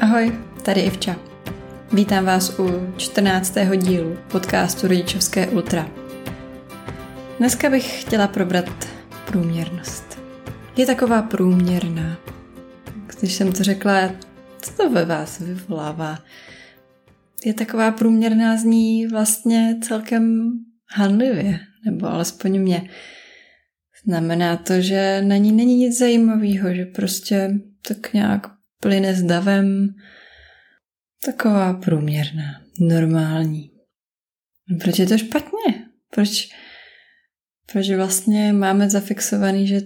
[0.00, 0.32] Ahoj,
[0.64, 1.16] tady Ivča.
[1.92, 3.54] Vítám vás u 14.
[3.76, 5.90] dílu podcastu Rodičovské Ultra.
[7.38, 8.88] Dneska bych chtěla probrat
[9.26, 10.18] průměrnost.
[10.76, 12.18] Je taková průměrná.
[13.20, 14.10] Když jsem to řekla,
[14.60, 16.18] co to ve vás vyvolává?
[17.44, 20.52] Je taková průměrná zní vlastně celkem
[20.88, 22.90] hanlivě, nebo alespoň mě.
[24.04, 27.50] Znamená to, že na ní není nic zajímavého, že prostě
[27.88, 28.51] tak nějak
[28.82, 29.88] plyne s davem,
[31.24, 33.70] taková průměrná, normální.
[34.80, 35.86] Proč je to špatně?
[36.10, 36.48] Proč,
[37.72, 39.80] proč vlastně máme zafixovaný, že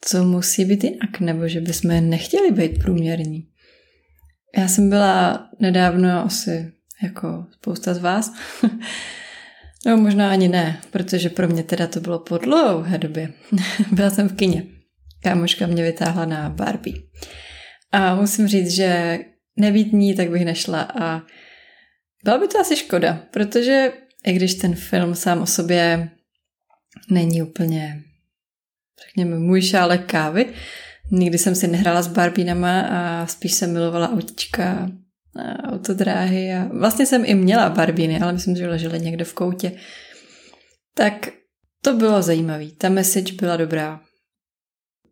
[0.00, 3.48] co musí být jinak, nebo že bychom nechtěli být průměrní?
[4.56, 8.32] Já jsem byla nedávno asi jako spousta z vás.
[9.86, 13.32] no možná ani ne, protože pro mě teda to bylo po dlouhé době.
[13.92, 14.66] byla jsem v kině.
[15.22, 16.96] Kámoška mě vytáhla na Barbie.
[17.92, 19.18] A musím říct, že
[19.56, 21.22] nebýt ní, tak bych nešla a
[22.24, 23.92] byla by to asi škoda, protože
[24.26, 26.10] i když ten film sám o sobě
[27.10, 28.02] není úplně,
[29.06, 30.46] řekněme, můj šálek kávy,
[31.10, 34.90] nikdy jsem si nehrála s Barbínama a spíš jsem milovala autička
[35.36, 39.72] a autodráhy a vlastně jsem i měla Barbíny, ale myslím, že ležely někde v koutě.
[40.94, 41.28] Tak
[41.82, 42.66] to bylo zajímavé.
[42.78, 44.00] Ta message byla dobrá.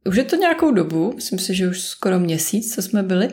[0.09, 3.29] Už je to nějakou dobu, myslím si, že už skoro měsíc, co jsme byli,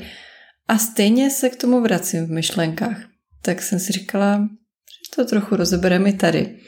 [0.67, 3.09] a stejně se k tomu vracím v myšlenkách.
[3.41, 6.59] Tak jsem si říkala, že to trochu rozebereme i tady.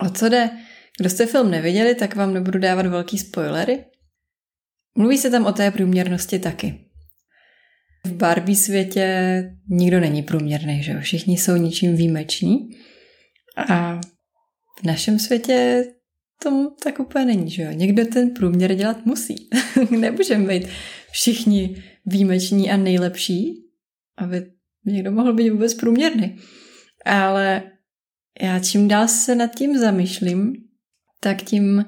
[0.00, 0.50] O co jde?
[1.00, 3.84] Kdo jste film neviděli, tak vám nebudu dávat velký spoilery.
[4.96, 6.84] Mluví se tam o té průměrnosti taky.
[8.06, 11.00] V Barbie světě nikdo není průměrný, že jo?
[11.00, 12.58] Všichni jsou ničím výjimeční.
[13.68, 14.00] A
[14.80, 15.84] v našem světě
[16.42, 17.70] tomu tak úplně není, že jo.
[17.72, 19.48] Někdo ten průměr dělat musí.
[19.98, 20.68] Nemůžeme být
[21.10, 23.54] všichni výjimeční a nejlepší,
[24.16, 24.52] aby
[24.86, 26.38] někdo mohl být vůbec průměrný.
[27.04, 27.62] Ale
[28.42, 30.52] já čím dál se nad tím zamýšlím,
[31.20, 31.84] tak tím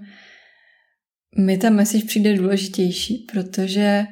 [1.38, 4.04] mi ta message přijde důležitější, protože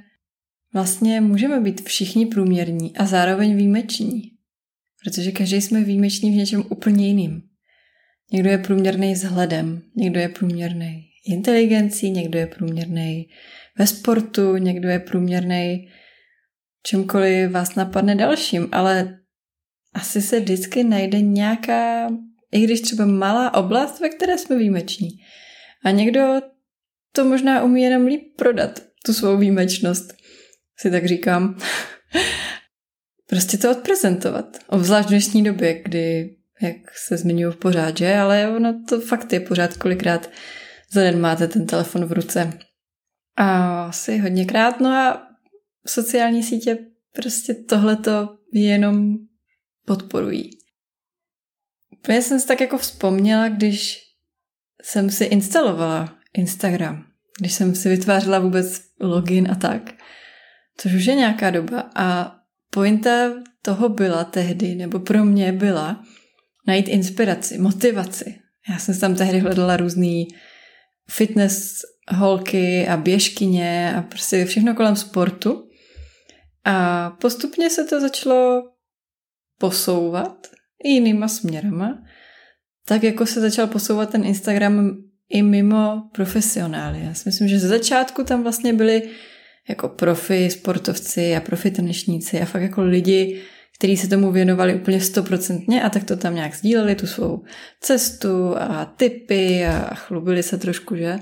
[0.74, 4.22] vlastně můžeme být všichni průměrní a zároveň výjimeční.
[5.04, 7.49] Protože každý jsme výjimeční v něčem úplně jiným.
[8.32, 13.28] Někdo je průměrný vzhledem, někdo je průměrný inteligencí, někdo je průměrný
[13.78, 15.88] ve sportu, někdo je průměrný
[16.82, 19.18] čímkoliv vás napadne dalším, ale
[19.94, 22.08] asi se vždycky najde nějaká,
[22.52, 25.08] i když třeba malá oblast, ve které jsme výjimeční.
[25.84, 26.40] A někdo
[27.12, 30.14] to možná umí jenom líp prodat, tu svou výjimečnost,
[30.78, 31.58] si tak říkám.
[33.26, 34.58] prostě to odprezentovat.
[34.68, 38.16] Obzvlášť v dnešní době, kdy jak se zmiňuji pořád, že?
[38.16, 40.30] Ale ono to fakt je pořád, kolikrát
[40.92, 42.58] za den máte ten telefon v ruce.
[43.36, 44.80] A asi hodněkrát.
[44.80, 45.26] No a
[45.86, 46.78] sociální sítě
[47.14, 49.16] prostě tohleto jenom
[49.86, 50.50] podporují.
[52.08, 53.98] Já jsem si tak jako vzpomněla, když
[54.82, 57.04] jsem si instalovala Instagram,
[57.40, 59.94] když jsem si vytvářela vůbec login a tak,
[60.76, 61.90] což už je nějaká doba.
[61.94, 62.36] A
[62.70, 63.30] pointa
[63.62, 66.04] toho byla tehdy, nebo pro mě byla,
[66.66, 68.34] najít inspiraci, motivaci.
[68.68, 70.28] Já jsem tam tehdy hledala různý
[71.10, 75.68] fitness holky a běžkyně a prostě všechno kolem sportu.
[76.64, 78.62] A postupně se to začalo
[79.58, 80.46] posouvat
[80.84, 82.02] jinýma směrama,
[82.86, 84.96] tak jako se začal posouvat ten Instagram
[85.28, 87.04] i mimo profesionály.
[87.04, 89.02] Já si myslím, že ze začátku tam vlastně byli
[89.68, 93.42] jako profi sportovci a profi tenešníci a fakt jako lidi,
[93.80, 97.44] kteří se tomu věnovali úplně stoprocentně a tak to tam nějak sdíleli, tu svou
[97.80, 101.18] cestu a typy a chlubili se trošku, že?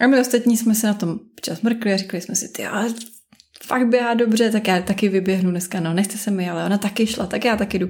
[0.00, 2.88] A my ostatní jsme se na tom čas mrkli a říkali jsme si, ty ale
[3.62, 7.06] fakt běhá dobře, tak já taky vyběhnu dneska, no nechce se mi, ale ona taky
[7.06, 7.88] šla, tak já taky jdu.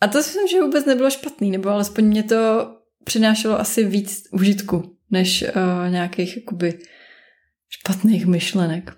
[0.00, 2.70] A to si myslím, že vůbec nebylo špatný, nebo alespoň mě to
[3.04, 6.78] přinášelo asi víc užitku, než uh, nějakých jakoby
[7.68, 8.96] špatných myšlenek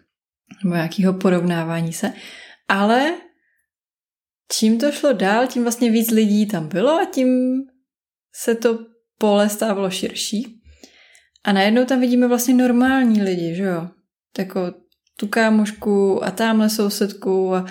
[0.64, 2.12] nebo nějakého porovnávání se.
[2.68, 3.14] Ale
[4.52, 7.60] čím to šlo dál, tím vlastně víc lidí tam bylo a tím
[8.34, 8.78] se to
[9.18, 10.60] pole stávalo širší.
[11.44, 13.88] A najednou tam vidíme vlastně normální lidi, že jo?
[14.38, 14.74] Jako
[15.16, 17.66] tu kámošku a tamhle sousedku a,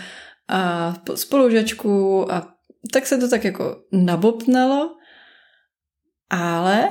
[0.48, 2.54] a spolužačku a
[2.94, 4.96] tak se to tak jako nabopnalo,
[6.30, 6.90] ale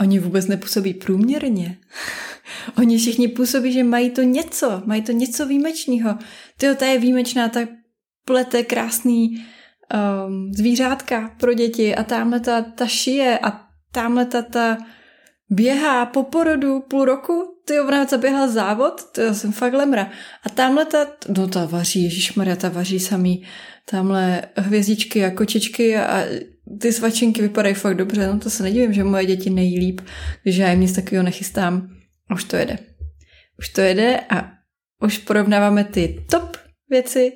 [0.00, 1.78] oni vůbec nepůsobí průměrně.
[2.78, 6.18] oni všichni působí, že mají to něco, mají to něco výjimečného.
[6.58, 7.60] Tyjo, ta je výjimečná, ta
[8.24, 13.60] plete krásný um, zvířátka pro děti a tamhle ta, ta šije a
[13.92, 14.78] tamhle ta, ta
[15.50, 20.10] běhá po porodu půl roku, ty ona zaběhla závod, to já jsem fakt lemra.
[20.46, 23.46] A tamhle ta, no ta vaří, Maria, ta vaří samý,
[23.90, 26.24] tamhle hvězdičky a kočičky a, a
[26.80, 30.00] ty svačinky vypadají fakt dobře, no to se nedivím, že moje děti nejí líp,
[30.42, 31.88] když já jim nic takového nechystám.
[32.34, 32.78] Už to jede.
[33.58, 34.52] Už to jede a
[35.00, 36.56] už porovnáváme ty top
[36.90, 37.32] věci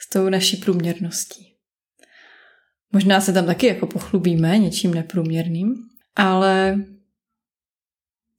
[0.00, 1.54] s tou naší průměrností.
[2.92, 5.74] Možná se tam taky jako pochlubíme něčím neprůměrným,
[6.16, 6.76] ale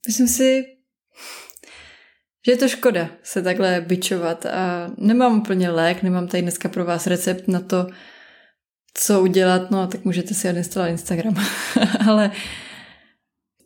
[0.06, 0.64] myslím si,
[2.46, 6.84] že je to škoda se takhle bičovat a nemám úplně lék, nemám tady dneska pro
[6.84, 7.86] vás recept na to,
[8.94, 11.34] co udělat, no tak můžete si odinstalovat Instagram,
[12.08, 12.30] ale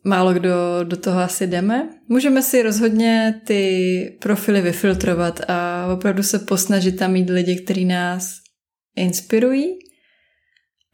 [0.05, 1.89] málo kdo do toho asi jdeme.
[2.07, 8.37] Můžeme si rozhodně ty profily vyfiltrovat a opravdu se posnažit tam mít lidi, kteří nás
[8.95, 9.79] inspirují,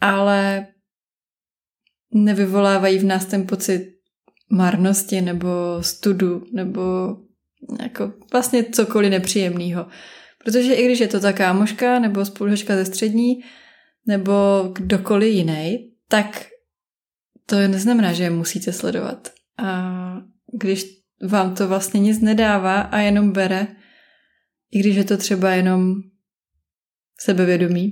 [0.02, 0.68] ale
[2.14, 3.88] nevyvolávají v nás ten pocit
[4.50, 5.50] marnosti nebo
[5.82, 6.82] studu nebo
[7.82, 9.88] jako vlastně cokoliv nepříjemného.
[10.44, 13.34] Protože i když je to ta kámoška nebo spolužačka ze střední
[14.08, 14.34] nebo
[14.76, 16.51] kdokoliv jiný, tak
[17.52, 19.32] to neznamená, že je musíte sledovat.
[19.58, 19.92] A
[20.54, 20.86] když
[21.28, 23.68] vám to vlastně nic nedává a jenom bere,
[24.72, 25.96] i když je to třeba jenom
[27.20, 27.92] sebevědomí,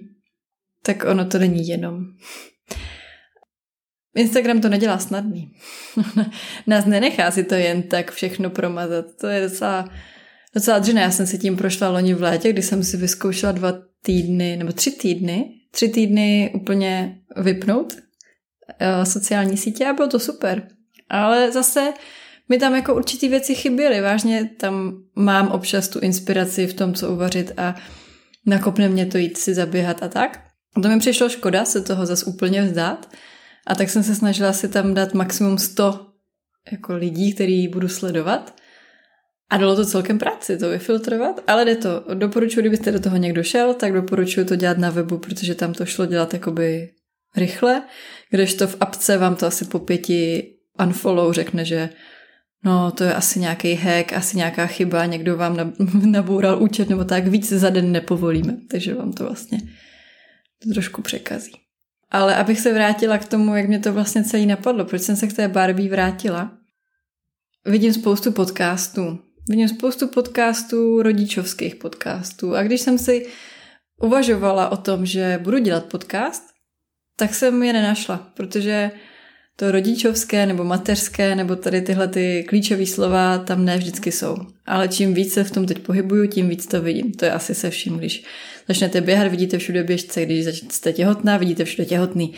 [0.83, 2.05] tak ono to není jenom.
[4.15, 5.51] Instagram to nedělá snadný.
[6.67, 9.05] Nás nenechá si to jen tak všechno promazat.
[9.21, 9.89] To je docela,
[10.55, 11.01] docela dřina.
[11.01, 13.73] Já jsem si tím prošla loni v létě, kdy jsem si vyzkoušela dva
[14.03, 18.08] týdny, nebo tři týdny, tři týdny úplně vypnout
[19.03, 20.67] sociální sítě a bylo to super.
[21.09, 21.93] Ale zase
[22.49, 24.01] mi tam jako určitý věci chyběly.
[24.01, 27.75] Vážně tam mám občas tu inspiraci v tom, co uvařit a
[28.45, 30.39] nakopne mě to jít si zaběhat a tak.
[30.75, 33.09] A to mi přišlo škoda se toho zase úplně vzdát.
[33.67, 36.05] A tak jsem se snažila si tam dát maximum 100
[36.71, 38.55] jako lidí, který budu sledovat.
[39.49, 42.05] A dalo to celkem práci to vyfiltrovat, ale jde to.
[42.13, 45.85] Doporučuji, kdybyste do toho někdo šel, tak doporučuji to dělat na webu, protože tam to
[45.85, 46.89] šlo dělat jakoby
[47.35, 47.81] rychle,
[48.29, 51.89] kdežto v apce vám to asi po pěti unfollow řekne, že
[52.63, 55.73] no to je asi nějaký hack, asi nějaká chyba, někdo vám
[56.05, 59.59] naboural účet nebo tak, víc za den nepovolíme, takže vám to vlastně
[60.73, 61.51] trošku překazí.
[62.11, 65.27] Ale abych se vrátila k tomu, jak mě to vlastně celý napadlo, proč jsem se
[65.27, 66.51] k té Barbie vrátila.
[67.65, 69.19] Vidím spoustu podcastů.
[69.49, 72.55] Vidím spoustu podcastů, rodičovských podcastů.
[72.55, 73.27] A když jsem si
[74.01, 76.43] uvažovala o tom, že budu dělat podcast,
[77.19, 78.91] tak jsem je nenašla, protože
[79.55, 84.35] to rodičovské nebo mateřské nebo tady tyhle ty klíčové slova tam ne vždycky jsou.
[84.65, 87.11] Ale čím víc se v tom teď pohybuju, tím víc to vidím.
[87.11, 88.23] To je asi se vším, když
[88.67, 92.33] začnete běhat, vidíte všude běžce, když jste těhotná, vidíte všude těhotný.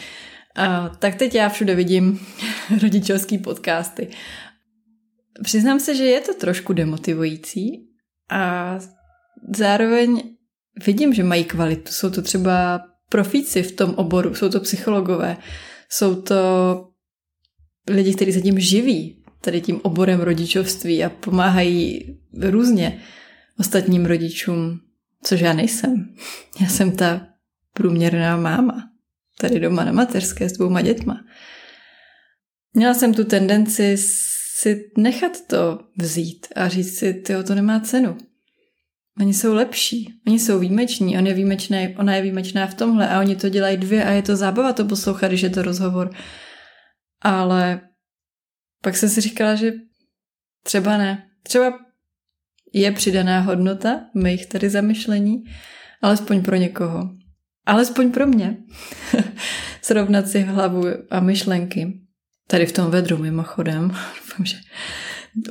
[0.55, 2.19] A, tak teď já všude vidím
[2.81, 4.07] rodičovský podcasty.
[5.43, 7.87] Přiznám se, že je to trošku demotivující
[8.31, 8.77] a
[9.55, 10.23] zároveň
[10.85, 11.91] vidím, že mají kvalitu.
[11.91, 15.37] Jsou to třeba profíci v tom oboru, jsou to psychologové,
[15.89, 16.35] jsou to
[17.89, 23.01] lidi, kteří se tím živí, tady tím oborem rodičovství a pomáhají různě
[23.59, 24.79] ostatním rodičům,
[25.23, 26.15] což já nejsem.
[26.61, 27.27] Já jsem ta
[27.73, 28.89] průměrná máma,
[29.39, 31.25] tady doma na mateřské s dvouma dětma.
[32.73, 33.97] Měla jsem tu tendenci
[34.59, 38.17] si nechat to vzít a říct si, tyjo, to nemá cenu.
[39.19, 43.19] Oni jsou lepší, oni jsou výjimeční, on je výjimečný, ona je výjimečná v tomhle a
[43.19, 46.09] oni to dělají dvě a je to zábava to poslouchat, když je to rozhovor.
[47.21, 47.81] Ale
[48.81, 49.73] pak jsem si říkala, že
[50.63, 51.27] třeba ne.
[51.43, 51.73] Třeba
[52.73, 55.43] je přidaná hodnota mých tady zamyšlení,
[56.01, 57.09] alespoň pro někoho.
[57.65, 58.57] Alespoň pro mě.
[59.81, 61.93] Srovnat si hlavu a myšlenky.
[62.47, 63.87] Tady v tom vedru mimochodem.
[64.17, 64.57] Doufám, že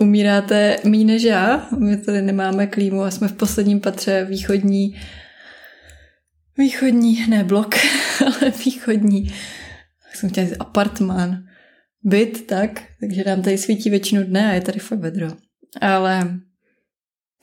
[0.00, 1.68] umíráte mý než já.
[1.78, 4.96] My tady nemáme klímu a jsme v posledním patře východní
[6.60, 7.74] východní, ne blok,
[8.26, 9.34] ale východní,
[10.14, 11.44] jsem chtěla říct apartmán,
[12.02, 15.28] byt, tak, takže nám tady svítí většinu dne a je tady fakt vedro.
[15.80, 16.40] Ale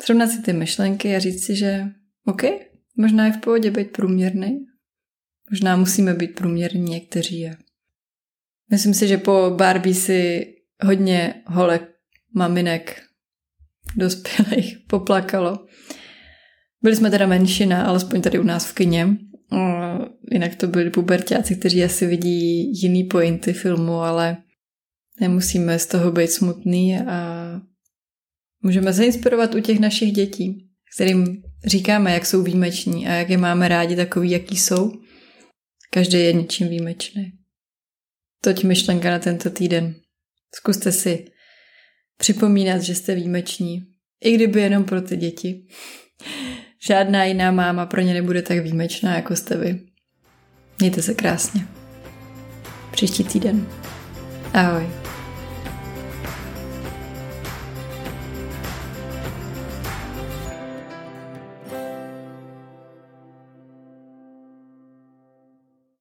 [0.01, 1.85] srovnat si ty myšlenky a říct si, že
[2.25, 2.43] OK,
[2.97, 4.65] možná je v pohodě být průměrný,
[5.51, 7.49] možná musíme být průměrní někteří.
[8.71, 10.53] Myslím si, že po Barbie si
[10.83, 11.96] hodně holek
[12.33, 13.01] maminek
[13.95, 15.65] dospělých poplakalo.
[16.81, 19.17] Byli jsme teda menšina, alespoň tady u nás v kině.
[20.31, 24.37] Jinak to byli pubertáci, kteří asi vidí jiný pointy filmu, ale
[25.19, 27.61] nemusíme z toho být smutný a
[28.63, 33.37] můžeme se inspirovat u těch našich dětí, kterým říkáme, jak jsou výjimeční a jak je
[33.37, 34.91] máme rádi takový, jaký jsou.
[35.91, 37.31] Každý je něčím výjimečný.
[38.41, 39.95] Toť myšlenka na tento týden.
[40.55, 41.25] Zkuste si
[42.17, 43.87] připomínat, že jste výjimeční,
[44.23, 45.65] i kdyby jenom pro ty děti.
[46.87, 49.79] Žádná jiná máma pro ně nebude tak výjimečná, jako jste vy.
[50.79, 51.67] Mějte se krásně.
[52.91, 53.67] Příští týden.
[54.53, 55.06] Ahoj.